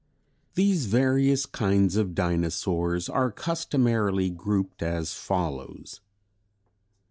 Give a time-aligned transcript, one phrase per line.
[0.55, 6.01] ]These various kinds of Dinosaurs are customarily grouped as follows: I.